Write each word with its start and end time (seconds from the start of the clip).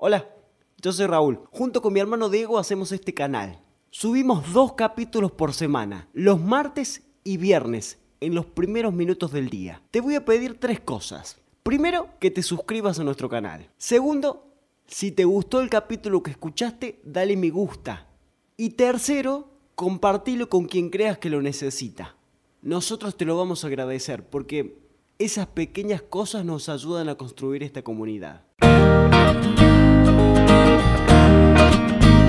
Hola, 0.00 0.30
yo 0.80 0.92
soy 0.92 1.06
Raúl. 1.06 1.40
Junto 1.50 1.82
con 1.82 1.92
mi 1.92 1.98
hermano 1.98 2.28
Diego 2.28 2.56
hacemos 2.56 2.92
este 2.92 3.14
canal. 3.14 3.60
Subimos 3.90 4.52
dos 4.52 4.74
capítulos 4.74 5.32
por 5.32 5.52
semana, 5.52 6.08
los 6.12 6.40
martes 6.40 7.02
y 7.24 7.36
viernes, 7.36 7.98
en 8.20 8.32
los 8.36 8.46
primeros 8.46 8.94
minutos 8.94 9.32
del 9.32 9.50
día. 9.50 9.82
Te 9.90 10.00
voy 10.00 10.14
a 10.14 10.24
pedir 10.24 10.60
tres 10.60 10.78
cosas. 10.78 11.38
Primero, 11.64 12.10
que 12.20 12.30
te 12.30 12.44
suscribas 12.44 13.00
a 13.00 13.02
nuestro 13.02 13.28
canal. 13.28 13.72
Segundo, 13.76 14.46
si 14.86 15.10
te 15.10 15.24
gustó 15.24 15.60
el 15.60 15.68
capítulo 15.68 16.22
que 16.22 16.30
escuchaste, 16.30 17.00
dale 17.02 17.36
me 17.36 17.50
gusta. 17.50 18.06
Y 18.56 18.70
tercero, 18.70 19.48
compartilo 19.74 20.48
con 20.48 20.66
quien 20.66 20.90
creas 20.90 21.18
que 21.18 21.28
lo 21.28 21.42
necesita. 21.42 22.14
Nosotros 22.62 23.16
te 23.16 23.24
lo 23.24 23.36
vamos 23.36 23.64
a 23.64 23.66
agradecer 23.66 24.24
porque 24.24 24.78
esas 25.18 25.48
pequeñas 25.48 26.02
cosas 26.02 26.44
nos 26.44 26.68
ayudan 26.68 27.08
a 27.08 27.16
construir 27.16 27.64
esta 27.64 27.82
comunidad. 27.82 28.47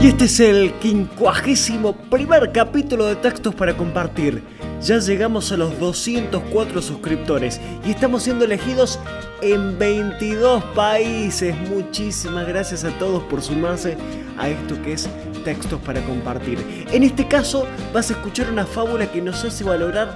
Y 0.02 0.08
este 0.08 0.26
es 0.26 0.40
el 0.40 0.72
quincuagésimo 0.76 1.94
primer 1.94 2.54
capítulo 2.54 3.06
de 3.06 3.18
Textos 3.18 3.54
para 3.54 3.76
Compartir. 3.76 4.42
Ya 4.82 4.98
llegamos 5.00 5.52
a 5.52 5.58
los 5.58 5.78
204 5.78 6.82
suscriptores 6.82 7.60
y 7.86 7.92
estamos 7.92 8.24
siendo 8.24 8.46
elegidos 8.46 8.98
en 9.42 9.78
22 9.78 10.64
países. 10.74 11.54
Muchísimas 11.70 12.48
gracias 12.48 12.86
a 12.86 12.98
todos 12.98 13.24
por 13.24 13.42
sumarse 13.42 13.98
a 14.38 14.48
esto 14.48 14.82
que 14.84 14.94
es 14.94 15.10
Textos 15.44 15.82
para 15.82 16.02
Compartir. 16.06 16.66
En 16.94 17.04
este 17.04 17.28
caso 17.28 17.68
vas 17.94 18.10
a 18.10 18.14
escuchar 18.14 18.50
una 18.50 18.66
fábula 18.66 19.12
que 19.12 19.22
nos 19.22 19.44
hace 19.44 19.66
valorar 19.66 20.16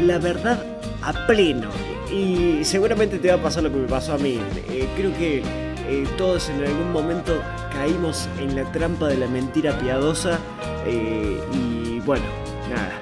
la 0.00 0.16
verdad 0.16 0.64
a 1.02 1.26
pleno. 1.26 1.68
Y 2.10 2.64
seguramente 2.64 3.18
te 3.18 3.28
va 3.28 3.34
a 3.34 3.42
pasar 3.42 3.64
lo 3.64 3.70
que 3.70 3.76
me 3.76 3.86
pasó 3.86 4.14
a 4.14 4.18
mí. 4.18 4.40
Eh, 4.70 4.88
creo 4.96 5.12
que 5.18 5.63
eh, 5.86 6.06
todos 6.16 6.48
en 6.48 6.64
algún 6.64 6.92
momento 6.92 7.40
caímos 7.72 8.28
en 8.38 8.56
la 8.56 8.64
trampa 8.72 9.08
de 9.08 9.18
la 9.18 9.26
mentira 9.26 9.78
piadosa 9.78 10.38
eh, 10.86 11.40
y 11.52 12.00
bueno, 12.00 12.24
nada, 12.70 12.92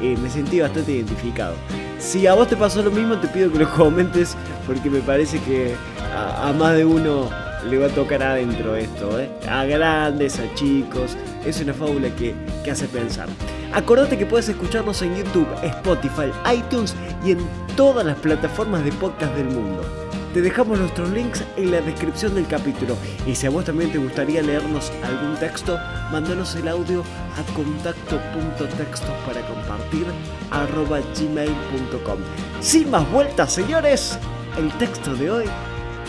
eh, 0.00 0.16
me 0.16 0.30
sentí 0.30 0.60
bastante 0.60 0.92
identificado. 0.92 1.54
Si 1.98 2.26
a 2.26 2.34
vos 2.34 2.48
te 2.48 2.56
pasó 2.56 2.82
lo 2.82 2.90
mismo, 2.90 3.18
te 3.18 3.28
pido 3.28 3.52
que 3.52 3.58
lo 3.58 3.70
comentes 3.76 4.36
porque 4.66 4.90
me 4.90 5.00
parece 5.00 5.40
que 5.40 5.74
a, 6.14 6.52
más 6.52 6.74
de 6.76 6.84
uno 6.84 7.30
le 7.68 7.78
va 7.78 7.86
a 7.86 7.90
tocar 7.90 8.22
adentro 8.22 8.76
esto, 8.76 9.10
a 9.48 9.64
grandes, 9.64 10.38
a 10.38 10.54
chicos, 10.54 11.16
es 11.44 11.60
una 11.60 11.72
fábula 11.72 12.08
que, 12.16 12.34
que 12.64 12.70
hace 12.70 12.86
pensar. 12.86 13.28
Acordate 13.72 14.18
que 14.18 14.26
puedes 14.26 14.48
escucharnos 14.48 15.00
en 15.02 15.16
YouTube, 15.16 15.46
Spotify, 15.62 16.32
iTunes 16.52 16.94
y 17.24 17.32
en 17.32 17.38
todas 17.76 18.04
las 18.04 18.18
plataformas 18.18 18.84
de 18.84 18.92
podcast 18.92 19.34
del 19.34 19.46
mundo. 19.46 20.01
Te 20.32 20.40
dejamos 20.40 20.78
nuestros 20.78 21.10
links 21.10 21.44
en 21.58 21.70
la 21.70 21.82
descripción 21.82 22.34
del 22.34 22.46
capítulo. 22.46 22.96
Y 23.26 23.34
si 23.34 23.46
a 23.46 23.50
vos 23.50 23.66
también 23.66 23.92
te 23.92 23.98
gustaría 23.98 24.40
leernos 24.40 24.90
algún 25.02 25.36
texto, 25.36 25.78
mándanos 26.10 26.54
el 26.54 26.68
audio 26.68 27.04
a 27.36 27.54
contacto.textos 27.54 29.10
para 29.26 29.46
compartir 29.46 30.06
gmail.com. 30.50 32.18
Sin 32.60 32.90
más 32.90 33.10
vueltas, 33.12 33.52
señores, 33.52 34.18
el 34.58 34.72
texto 34.78 35.14
de 35.14 35.30
hoy 35.30 35.44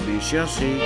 dice 0.08 0.40
así. 0.40 0.80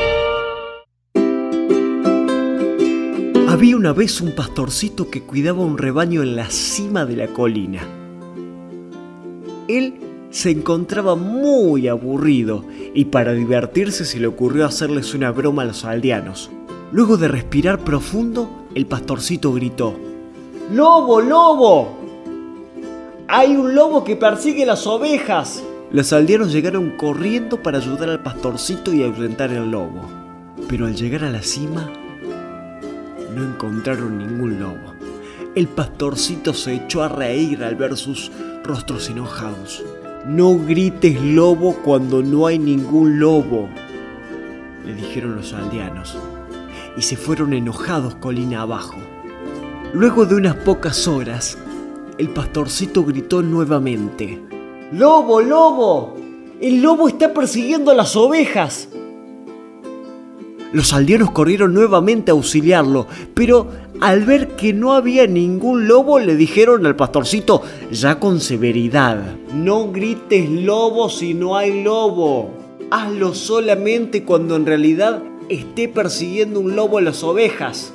Había 3.48 3.78
una 3.78 3.94
vez 3.94 4.20
un 4.20 4.34
pastorcito 4.34 5.12
que 5.12 5.22
cuidaba 5.22 5.62
un 5.62 5.78
rebaño 5.78 6.24
en 6.24 6.36
la 6.36 6.50
cima 6.50 7.06
de 7.06 7.16
la 7.16 7.28
colina. 7.28 7.82
Él 9.68 10.07
se 10.30 10.52
encontraba 10.52 11.16
muy 11.16 11.88
aburrido 11.88 12.66
y 12.94 13.06
para 13.06 13.34
divertirse 13.34 14.06
se 14.06 14.20
le 14.20 14.28
ocurrió 14.28 14.66
hacerles 14.66 15.14
una 15.14 15.32
broma 15.32 15.64
a 15.64 15.66
los 15.66 15.86
aldeanos. 15.86 16.50
Luego 16.92 17.18
de 17.18 17.28
respirar 17.28 17.80
profundo, 17.80 18.50
el 18.76 18.86
pastorcito 18.86 19.54
gritó, 19.54 19.96
¡Lobo, 20.74 21.22
lobo! 21.22 21.98
¡Hay 23.28 23.56
un 23.56 23.76
lobo 23.76 24.04
que 24.04 24.16
persigue 24.16 24.66
las 24.66 24.86
ovejas! 24.88 25.64
Los 25.92 26.12
aldeanos 26.12 26.52
llegaron 26.52 26.92
corriendo 26.98 27.64
para 27.64 27.78
ayudar 27.78 28.10
al 28.10 28.22
pastorcito 28.22 28.94
y 28.94 29.04
ahuyentar 29.04 29.52
al 29.52 29.72
lobo. 29.72 30.02
Pero 30.68 30.86
al 30.86 30.96
llegar 30.96 31.24
a 31.24 31.30
la 31.30 31.42
cima, 31.42 31.90
no 33.34 33.44
encontraron 33.44 34.18
ningún 34.18 34.60
lobo. 34.60 34.94
El 35.56 35.68
pastorcito 35.68 36.54
se 36.54 36.74
echó 36.74 37.04
a 37.04 37.10
reír 37.10 37.64
al 37.64 37.76
ver 37.76 37.96
sus 37.96 38.32
rostros 38.64 39.10
enojados. 39.10 39.84
No 40.28 40.58
grites 40.58 41.22
lobo 41.22 41.74
cuando 41.86 42.22
no 42.22 42.48
hay 42.48 42.60
ningún 42.60 43.18
lobo, 43.18 43.70
le 44.86 44.94
dijeron 44.94 45.38
los 45.38 45.54
aldeanos, 45.54 46.18
y 46.98 47.02
se 47.02 47.16
fueron 47.16 47.54
enojados 47.54 48.16
colina 48.16 48.64
abajo. 48.64 48.98
Luego 49.94 50.26
de 50.26 50.36
unas 50.36 50.56
pocas 50.56 51.08
horas, 51.08 51.58
el 52.18 52.28
pastorcito 52.28 53.06
gritó 53.06 53.42
nuevamente, 53.42 54.42
¡Lobo, 54.92 55.40
lobo! 55.40 56.18
El 56.60 56.82
lobo 56.82 57.08
está 57.08 57.34
persiguiendo 57.34 57.92
a 57.92 57.96
las 57.96 58.18
ovejas. 58.18 58.90
Los 60.74 60.92
aldeanos 60.92 61.32
corrieron 61.32 61.74
nuevamente 61.74 62.32
a 62.32 62.34
auxiliarlo, 62.34 63.08
pero 63.34 63.72
al 64.00 64.26
ver 64.26 64.50
que 64.50 64.74
no 64.74 64.94
había 64.94 65.26
ningún 65.28 65.88
lobo 65.88 66.20
le 66.20 66.36
dijeron 66.36 66.86
al 66.86 66.96
pastorcito 66.96 67.64
ya 67.92 68.20
con 68.20 68.40
severidad, 68.40 69.36
no 69.54 69.92
grites 69.92 70.50
lobo 70.50 71.10
si 71.10 71.34
no 71.34 71.58
hay 71.58 71.84
lobo. 71.84 72.52
Hazlo 72.92 73.34
solamente 73.34 74.24
cuando 74.24 74.56
en 74.56 74.66
realidad 74.66 75.22
esté 75.50 75.88
persiguiendo 75.90 76.60
un 76.60 76.76
lobo 76.76 77.00
a 77.00 77.02
las 77.02 77.24
ovejas. 77.24 77.94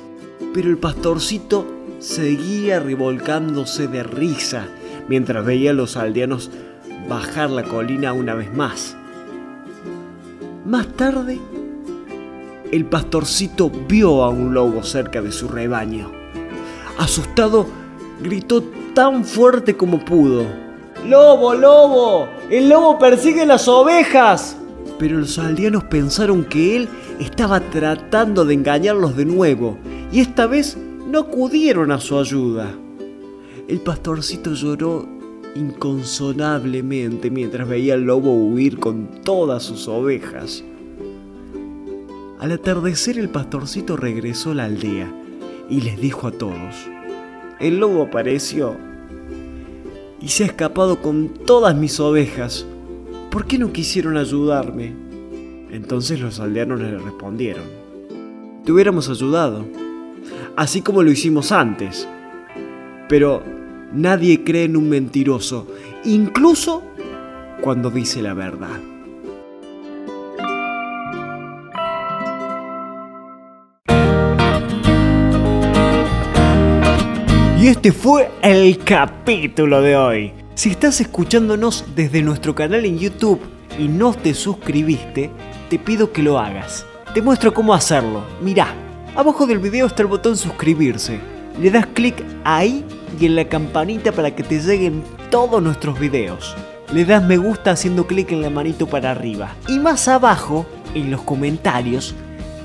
Pero 0.53 0.69
el 0.69 0.77
pastorcito 0.77 1.65
seguía 1.99 2.79
revolcándose 2.79 3.87
de 3.87 4.03
risa 4.03 4.67
mientras 5.07 5.45
veía 5.45 5.71
a 5.71 5.73
los 5.73 5.97
aldeanos 5.97 6.51
bajar 7.07 7.49
la 7.49 7.63
colina 7.63 8.13
una 8.13 8.35
vez 8.35 8.53
más. 8.53 8.95
Más 10.65 10.87
tarde, 10.95 11.39
el 12.73 12.85
pastorcito 12.85 13.69
vio 13.87 14.23
a 14.23 14.29
un 14.29 14.55
lobo 14.55 14.81
cerca 14.81 15.21
de 15.21 15.31
su 15.31 15.47
rebaño. 15.47 16.11
Asustado, 16.97 17.67
gritó 18.19 18.63
tan 18.95 19.23
fuerte 19.25 19.77
como 19.77 20.03
pudo. 20.03 20.43
¡Lobo, 21.07 21.53
lobo! 21.53 22.27
¡El 22.49 22.69
lobo 22.69 22.97
persigue 22.97 23.45
las 23.45 23.67
ovejas! 23.67 24.57
Pero 24.97 25.19
los 25.19 25.37
aldeanos 25.37 25.83
pensaron 25.83 26.45
que 26.45 26.77
él 26.77 26.89
estaba 27.19 27.59
tratando 27.59 28.43
de 28.43 28.55
engañarlos 28.55 29.15
de 29.15 29.25
nuevo 29.25 29.77
y 30.11 30.21
esta 30.21 30.47
vez 30.47 30.75
no 31.07 31.19
acudieron 31.19 31.91
a 31.91 31.99
su 31.99 32.17
ayuda. 32.17 32.73
El 33.67 33.81
pastorcito 33.81 34.55
lloró 34.55 35.07
inconsonablemente 35.53 37.29
mientras 37.29 37.67
veía 37.67 37.93
al 37.93 38.01
lobo 38.01 38.33
huir 38.33 38.79
con 38.79 39.21
todas 39.23 39.61
sus 39.61 39.87
ovejas. 39.87 40.63
Al 42.43 42.51
atardecer 42.51 43.17
el 43.17 43.29
pastorcito 43.29 43.95
regresó 43.95 44.51
a 44.51 44.55
la 44.55 44.65
aldea 44.65 45.09
y 45.69 45.79
les 45.79 45.97
dijo 45.97 46.27
a 46.27 46.31
todos, 46.33 46.75
el 47.61 47.79
lobo 47.79 48.03
apareció 48.03 48.75
y 50.19 50.27
se 50.27 50.43
ha 50.43 50.47
escapado 50.47 51.01
con 51.01 51.29
todas 51.29 51.73
mis 51.73 52.01
ovejas. 52.01 52.65
¿Por 53.31 53.45
qué 53.45 53.57
no 53.57 53.71
quisieron 53.71 54.17
ayudarme? 54.17 54.93
Entonces 55.71 56.19
los 56.19 56.41
aldeanos 56.41 56.81
le 56.81 56.97
respondieron, 56.97 57.63
te 58.65 58.73
hubiéramos 58.73 59.07
ayudado, 59.07 59.65
así 60.57 60.81
como 60.81 61.01
lo 61.01 61.11
hicimos 61.11 61.53
antes. 61.53 62.09
Pero 63.07 63.41
nadie 63.93 64.43
cree 64.43 64.65
en 64.65 64.75
un 64.75 64.89
mentiroso, 64.89 65.65
incluso 66.03 66.83
cuando 67.61 67.89
dice 67.89 68.21
la 68.21 68.33
verdad. 68.33 68.92
Y 77.63 77.67
este 77.67 77.93
fue 77.93 78.29
el 78.41 78.77
capítulo 78.79 79.81
de 79.81 79.95
hoy. 79.95 80.33
Si 80.53 80.71
estás 80.71 80.99
escuchándonos 80.99 81.85
desde 81.95 82.21
nuestro 82.21 82.53
canal 82.53 82.83
en 82.83 82.99
YouTube 82.99 83.39
y 83.79 83.87
no 83.87 84.13
te 84.13 84.33
suscribiste, 84.33 85.31
te 85.69 85.79
pido 85.79 86.11
que 86.11 86.21
lo 86.21 86.37
hagas. 86.37 86.85
Te 87.13 87.21
muestro 87.21 87.53
cómo 87.53 87.73
hacerlo. 87.73 88.25
Mirá, 88.41 88.75
abajo 89.15 89.47
del 89.47 89.59
video 89.59 89.85
está 89.87 90.01
el 90.01 90.09
botón 90.09 90.35
suscribirse. 90.35 91.21
Le 91.57 91.71
das 91.71 91.85
clic 91.85 92.21
ahí 92.43 92.83
y 93.17 93.27
en 93.27 93.37
la 93.37 93.47
campanita 93.47 94.11
para 94.11 94.35
que 94.35 94.43
te 94.43 94.59
lleguen 94.59 95.01
todos 95.31 95.63
nuestros 95.63 95.97
videos. 95.97 96.57
Le 96.91 97.05
das 97.05 97.23
me 97.23 97.37
gusta 97.37 97.71
haciendo 97.71 98.07
clic 98.07 98.33
en 98.33 98.41
la 98.41 98.49
manito 98.49 98.87
para 98.87 99.11
arriba. 99.11 99.55
Y 99.69 99.79
más 99.79 100.09
abajo, 100.09 100.65
en 100.95 101.09
los 101.09 101.21
comentarios, 101.21 102.13